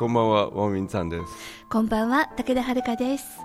[0.00, 1.24] こんばんはウォンミンさんです。
[1.68, 3.38] こんばんは武田遥です。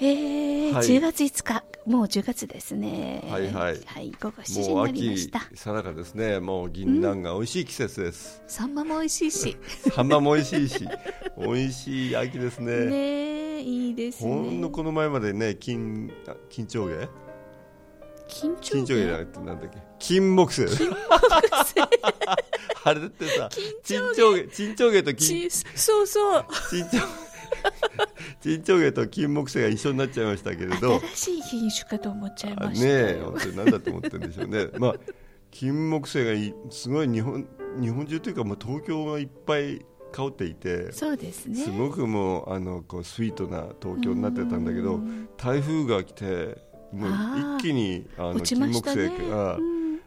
[0.00, 0.84] えーはい。
[0.84, 1.62] 10月5日。
[1.86, 3.24] もう10月ですね。
[3.30, 3.80] はいはい。
[3.86, 5.40] はい、午後7時になりま秋した。
[5.54, 6.40] さなかですね。
[6.40, 9.56] もう銀杏が美味しい季節です、サンマも美味しいし。
[9.94, 10.88] サンマも美味しいし。
[11.38, 12.86] 美味しい秋ですね。
[12.86, 12.96] ね
[13.58, 14.28] えいいですね。
[14.28, 17.08] ほんのこの前までね金あ金蝶芸
[18.26, 19.78] 金蝶芸じゃなくてなんだっけ？
[20.00, 20.66] 金木犀
[22.84, 23.48] あれってさ
[23.84, 26.44] 金蝶芸金蝶芸と金ちそうそう。
[26.70, 26.98] 金蝶
[28.40, 31.00] 金蝶芸と金木犀が一緒になっちゃいましたけれど。
[31.00, 32.86] 新しい品種かと思っちゃいました。
[32.86, 34.68] え本当に何だと思ってるんでしょうね。
[34.78, 34.94] まあ
[35.50, 37.46] 金木犀がいすごい日本
[37.80, 41.56] 日本中というかもう東京がいっぱい香っていてそうですね。
[41.56, 45.00] すごくもうあのこうスイートな東京になってたんだけど
[45.36, 46.58] 台風が来て
[46.92, 47.10] もう
[47.58, 49.58] 一気にあの金木犀が、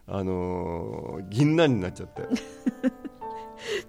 [0.08, 2.24] あのー銀杏になっちゃって。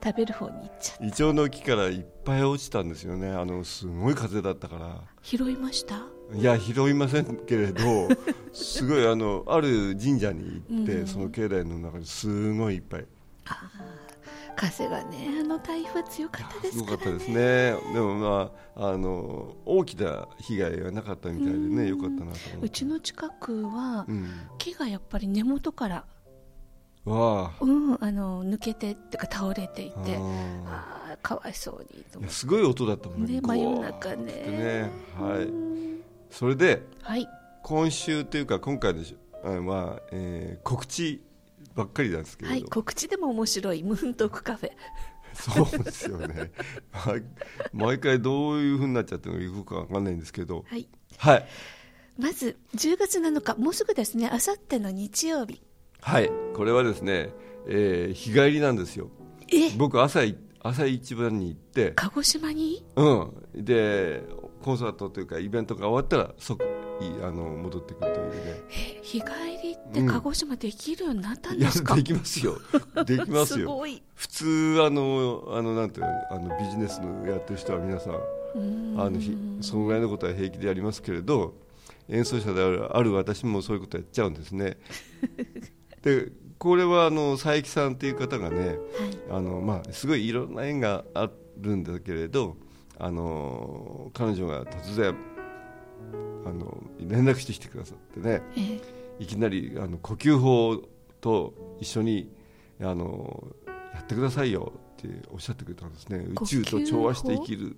[0.05, 3.31] 食べる方に行っちゃうイチョウの木からいっぱい落ちたんですよね。
[3.33, 5.01] あのすごい風だったから。
[5.23, 6.07] 拾いました？
[6.33, 7.83] いや拾いませんけれど
[8.53, 11.07] すごいあのある神社に行って、うん。
[11.07, 13.07] その境内の中にすごいいっぱい
[14.55, 15.29] 風がね。
[15.41, 17.03] あの台風強かったですすからね。
[17.03, 17.93] ごかったですね。
[17.95, 22.57] でもまああの大きな被害がなかったみたいでねよかったなと思って。
[22.63, 24.31] うちの近くはうん。
[24.59, 26.05] 木がやっぱり根元から、
[27.05, 27.65] わあ。
[27.65, 30.17] うん、あの抜けてっていうか倒れていて
[30.67, 34.25] あああかわいそうにとすごい音だったもんねゴー真夜中ね。
[34.33, 34.91] ね。
[35.21, 35.45] はい。
[35.45, 36.01] うん。
[36.31, 37.29] それではい。
[37.63, 41.23] 今週というか今回のしあは、えー告知
[41.75, 43.83] ばっかりなんですけれど、はい告知でも面白い。
[43.83, 44.71] ムーントークカフェ。
[45.35, 46.53] そうですよね。
[47.07, 47.23] 毎
[47.73, 50.65] 毎回どういうふうになっちゃってるのかよくわかんないんですけど。
[50.69, 50.89] はい。
[51.19, 51.47] はい。
[52.17, 54.29] まず10月7日もうすぐですね。
[54.29, 55.61] あさっての日曜日。
[56.01, 56.31] はい。
[56.55, 57.31] これはですね、
[57.67, 59.11] えー日帰りなんですよ。
[59.53, 59.71] え？
[59.77, 61.93] 僕朝い朝一番に行って。
[61.97, 62.85] 鹿児島に？
[62.95, 63.65] うん。
[63.65, 64.23] で
[64.65, 68.63] コンサートというかイベントが終わったら即いあの戻ってくるというね。
[68.71, 69.27] え日帰
[69.63, 72.57] りってうん鹿児島できるようになったんですか、できますよ。
[73.05, 73.69] できますよ。
[73.77, 74.03] ごい。
[74.15, 78.15] 普通あのあのなんていうのあのビジネスのやってる人は皆さん
[78.55, 78.95] うん。
[78.99, 81.57] あのひそのぐらいのことは平気でやりますけれど
[82.09, 84.79] 演奏者であるある私もそういうことやっちゃうんですね。
[86.01, 88.79] でこれはあの佐伯さんっていう方がねはい。
[89.31, 92.57] あの、まあ、すごいいろんな縁があるんだけれど
[92.99, 95.15] あの彼女が突然
[96.45, 98.43] あの連絡してきてくださってね。
[98.57, 100.77] えーいきなりあの呼吸法
[101.21, 102.33] と一緒に
[102.81, 103.47] あの
[103.95, 106.27] やってくださいよっておっしゃってくれたんですね。
[106.41, 107.77] 宇宙と調和して生きる。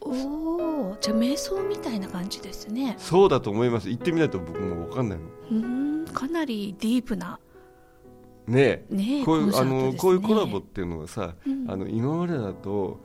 [0.00, 2.96] おおじゃあ瞑想みたいな感じですね。
[2.98, 3.88] そうだと思います。
[3.88, 5.24] 行ってみないと僕も分かんないの。
[5.50, 6.04] うん。
[6.06, 7.38] かなりディープな。
[8.48, 8.94] ねえ。
[8.94, 11.70] ねこういうあのこういうコラボっていうのはさ、うん。
[11.70, 13.00] あの今までだと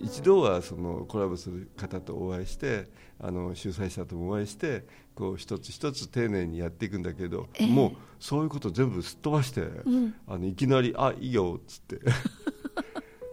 [0.00, 2.88] 一度はそのコラボする方とお会いして
[3.20, 7.66] あの主催者ともお会いしてこう一つ一つ丁寧にやっていくんだけど、ええ。
[7.66, 10.14] もうそういうこと全部すっ飛ばして、ん。
[10.26, 12.00] あのいきなり「あいいよ」っつって。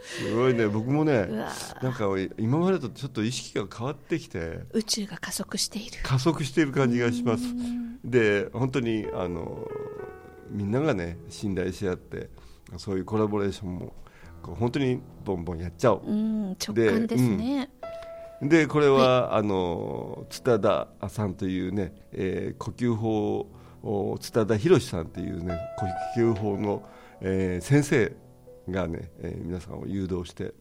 [0.02, 0.68] すごいね。
[0.68, 1.28] 僕もね
[1.82, 2.08] なんか
[2.38, 6.00] 今までとちょっと意識が変わってきて宇宙が加速している。
[6.04, 7.44] 加速している感じがします。
[8.04, 9.68] で本当にあの
[10.50, 12.30] みんながね信頼し合って
[12.78, 13.94] そういうコラボレーションも
[14.40, 17.70] こう本当にボンボンやっちゃおう、うん直感ですね、
[18.42, 23.48] でこれは、あの津田田さんというね、えー呼吸法
[23.84, 25.58] を津田田博さんというね
[26.16, 26.84] 呼吸法の、
[27.22, 28.16] えー先生
[28.70, 30.54] がね、えー皆さんを誘導して、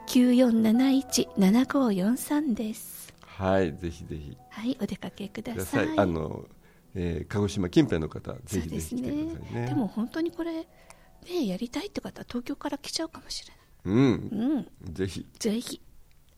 [0.08, 3.14] 090-9471-7543です。
[3.26, 4.38] はい、ぜひぜひ。
[4.50, 5.90] はい、お出かけください。
[5.98, 6.46] あの、
[6.94, 9.66] えー、鹿児島近辺の方、ぜひぜひ来てくださいね。
[9.68, 10.68] でも本当にこれ、ね、
[11.48, 13.61] やりたいって方、東京から来ちゃうかもしれない。
[13.86, 15.26] うん、うん、ぜひ。
[15.40, 15.82] ぜひ。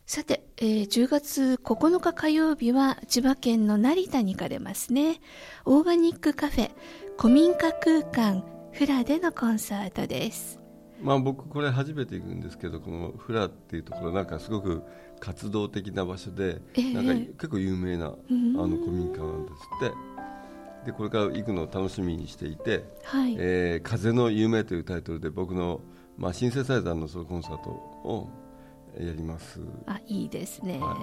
[0.06, 5.22] さて、えー、10月9日火曜日は千葉県の成田に行かれますね。
[5.66, 6.72] オーガニックカフェ、
[7.18, 8.44] 古民家空間、
[8.74, 10.60] フラでのコンサートです。
[11.02, 14.84] まあ僕これ初めて行くんですけど、このフラっていうところなんかすごく
[15.20, 19.56] 活動的な場所で、えー、なんか結構有名なあの古民家なんです
[19.86, 20.14] って。
[20.86, 25.80] でこれから行くのを楽しみにしていて「はい、えー、風の夢」というタイトルで僕の、
[26.18, 28.30] まあ、シンセサイザーのソロコンサートを
[29.00, 29.60] やります。
[29.88, 30.96] あいいですね、は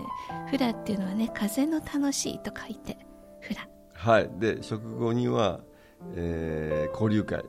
[0.47, 2.99] い、フラっていうのはね風の楽しいと書いて
[3.41, 3.69] フラ。
[3.95, 4.31] はい。
[4.39, 5.61] で食後には、
[6.15, 7.45] えー、交流会。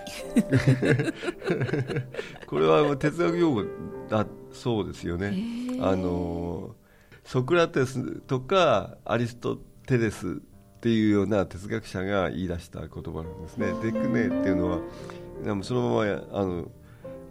[2.49, 3.65] これは哲学用語
[4.09, 5.33] だそうですよね。
[5.81, 6.75] あの
[7.23, 9.57] ソクラテスとかアリスト
[9.87, 10.43] テレス
[10.85, 13.73] っていうような哲学者が言い出した言葉なんですね。
[13.81, 14.81] テクネっていうのは
[15.63, 16.71] そのままあの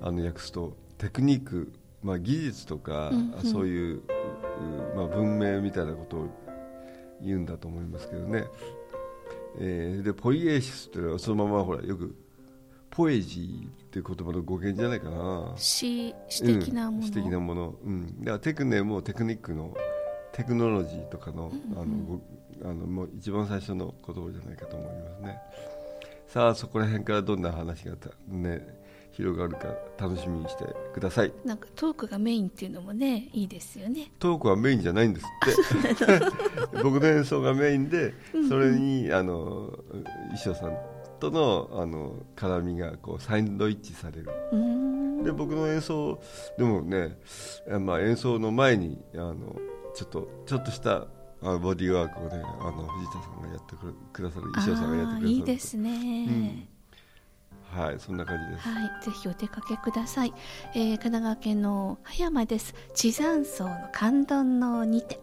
[0.01, 4.01] あの訳すとテクニック、まあ、技術とか、うんうん、そういう、
[4.95, 6.27] まあ、文明みたいなことを
[7.21, 8.45] 言うんだと思いますけどね、
[9.59, 12.15] えー、でポイエーシスというのはそのままほらよく
[12.89, 15.53] ポエジーっていう言葉の語源じゃないかな。
[15.57, 19.77] 詩詩的なもの、うん、詩的なもの、うん、だからテクネもテクニックの
[20.33, 22.21] テクノロジーとかのあの
[22.63, 25.37] あのもう一番最初の言葉じゃないかと思いますね。
[26.27, 27.95] さあそこら辺からどんな話が
[28.27, 28.65] ね
[29.11, 31.33] 広がるか楽しみにしてください。
[31.45, 34.11] なんかトークがメインっていうのもねいいですよね。
[34.17, 35.97] トークはメインじゃないんですっ
[36.71, 36.81] て。
[36.81, 38.13] 僕の演奏がメインで
[38.49, 40.77] それに、あの衣装さん
[41.19, 44.29] とのあの絡みがこうサンドイッチされる。
[45.23, 46.19] で僕の演奏
[46.57, 47.17] でもね、
[47.79, 49.55] まあ、演奏の前にあの
[49.95, 51.07] ちょっとちょっとした
[51.41, 53.75] あボディーワークをねあの藤田さんがやって
[54.13, 55.89] くださる衣装さんがやってくださるいいですね、
[57.73, 60.33] うん、はいそんな感じですはい、ぜひお出かけください。
[60.75, 62.75] えー神奈川県の葉山です。
[62.93, 65.19] 地山荘の観音のにて。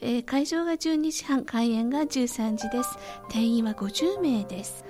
[0.00, 2.98] えー会場が12時半、開演が13時です。
[3.28, 4.84] 定員は50名です。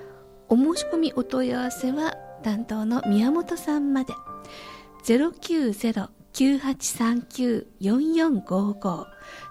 [0.49, 4.14] お申し込みお問い合わせは担当の宮本さんまで。
[6.34, 9.06] 090-9839-4455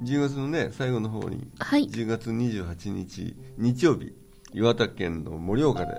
[0.03, 1.89] 10月のね最後の方に、はい。
[1.89, 4.15] 10月28日日曜日
[4.53, 5.93] 岩手県の盛岡で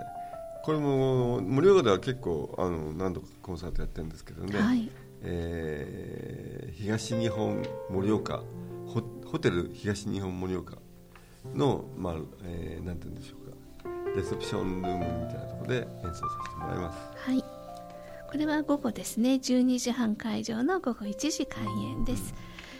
[0.63, 4.89] これも盛岡では結構あの何度かコンサートやってるんですけどね、はい。
[5.21, 8.43] えー東日本盛岡
[8.85, 10.77] ホホテル東日本盛岡
[11.55, 17.43] の、まあえーなんて言うんでしょうかレセプションルームみたいなところで演奏させてもらいますはい。
[18.29, 19.35] これは午後ですね。
[19.35, 22.33] 12時半会場の午後1時開演です。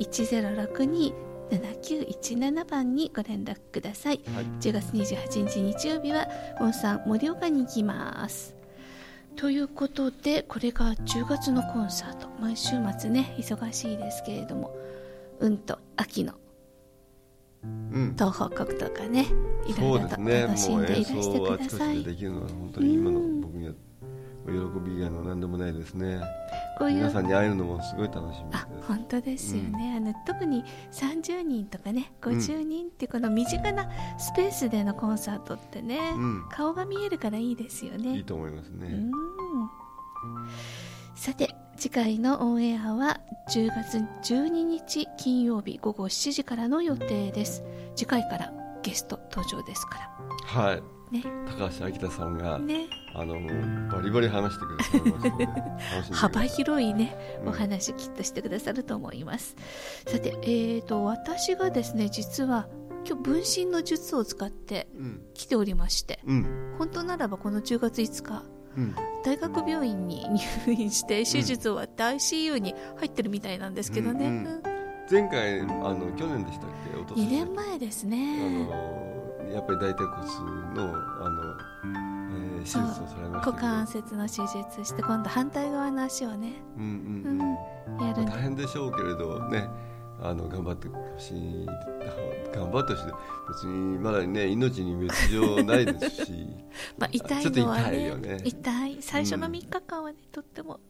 [0.00, 4.44] 090-1062-7917番にご連絡ください、はい。
[4.60, 6.26] 10月28日日曜日は
[6.58, 8.56] モンさん盛岡に行きます。
[9.36, 12.26] ということでこれが10月のコンサート。
[12.40, 14.76] 毎週末ね忙しいですけれども。
[15.38, 16.34] うんと秋の
[17.92, 19.26] うん、東北国とかね
[19.66, 22.02] いろいろと楽しんでいらしてください。
[22.02, 23.72] でできるのは本当に今の僕には
[24.46, 24.52] 喜
[24.84, 26.20] び以外の何でもないですね。
[26.78, 28.62] こういう皆さんに会えるのもすごい楽しみです。
[28.62, 36.44] あ本当ですよね、あの特に30人とかね50人ってこの身近なスペースでのコンサートってね、うん。
[36.50, 39.10] 顔が見えるからいいですよいいねと思いますね、うん。
[41.16, 43.98] さて次回のオンエアは10月
[44.32, 47.62] 12日金曜日午後7時からの予定です。
[47.94, 48.52] 次回から
[48.82, 49.98] ゲスト登場ですか
[50.46, 50.76] はい。
[50.76, 51.22] らね。
[51.58, 52.86] 高橋明さんが、ね。
[53.14, 53.34] あの
[53.90, 56.12] バリバリ話してくださいます。
[56.16, 57.48] 幅広いね、うん。
[57.50, 59.54] お話きっとしてくださると思います。
[60.06, 62.68] さて、えー、と私がですね実は
[63.06, 65.22] 今日分身の術を使ってうん。
[65.34, 66.74] 来ておりましてうん。
[66.78, 68.55] 本当ならばこの10月5日うん
[69.24, 70.24] 大学病院に
[70.66, 74.62] 入院して手術終わって ICU に入ってるみたいなんですけどね、うんうん。
[75.10, 76.96] 前回あの去年でしたっけ？
[76.98, 77.22] おととし。
[77.26, 78.70] 2年前ですあねの
[79.52, 81.42] やっぱり大腿骨のあの、
[81.84, 82.92] えー手術をさ
[83.22, 88.02] れました股関節の手術して今度反対側の足をね、うんうんううん。
[88.04, 89.68] ん、やる大変でしょうけれどね
[90.22, 91.66] あの頑張ってほしい
[92.52, 93.12] 頑張ってほしい。
[93.48, 96.46] 別にまだね命に別状ないですし。
[96.98, 98.40] まあ、痛いちょっとのはね痛いよね。
[98.44, 98.96] 痛い。
[99.00, 100.80] 最初のうん3日間はね、とっても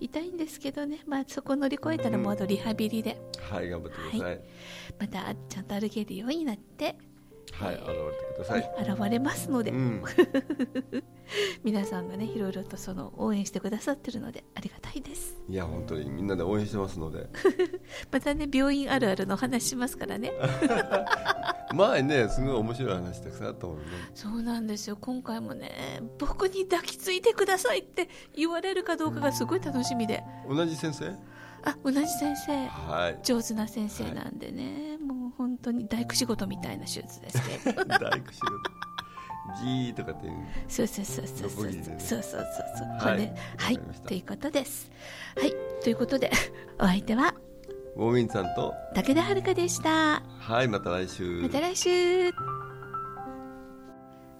[0.00, 3.20] 痛いんですけどね、まあ、そこ乗り越えたらもうあとリハビリで。
[3.50, 4.40] はい頑張ってください。
[5.00, 6.96] またちゃんと歩けるようになって、
[7.52, 10.02] はい、現れてください、ね現れますので、うん。
[11.64, 17.26] 皆さんがねいろいろとその応援してくださってるのでありがたいですいや本当にみんなで応援してますので。
[18.12, 20.32] またね病院あるあるのお話しますからね。
[21.74, 23.84] 前ねすごい面白い話たくさんあったもんね。
[24.14, 24.98] そうなんですよ。
[25.00, 30.22] 今回もね僕に抱きついてくださいって言われるかどうかがすごい楽しみで。
[30.46, 31.16] 同じ先生？
[31.64, 32.66] あ同じ先生。
[32.66, 33.18] はい。
[33.22, 37.84] 上手な先生なんでね、もう本当に大工仕事みたいな手術ですけど。
[37.88, 38.87] 大工仕事
[39.56, 40.32] じーとかっていう。
[40.68, 41.72] そうそうそうそうそうそう。
[41.98, 43.08] そうそうそう。
[43.08, 43.32] はい。
[43.56, 43.78] はい。
[44.06, 44.90] ということです。
[45.36, 45.52] はい。
[45.82, 46.30] ということで
[46.78, 47.34] お相手は？
[47.96, 48.74] ウォーミンさんと？
[48.94, 50.22] 武田遥でした。
[50.38, 51.40] はいまた来週。
[51.42, 52.30] また来週。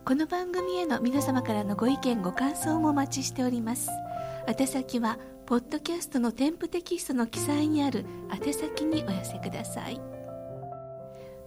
[0.04, 3.90] この番組への皆様からのご意見ご感想もお待ちしております。
[4.46, 10.00] 宛先はポッドキャストの添付テキストの記載にある宛先にお寄せください。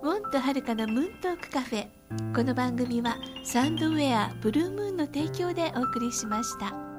[0.03, 1.87] ウォンとはるかのムーントークカフェ
[2.35, 6.90] この番組はサンドウェアブルームーンの提供でお送りしました。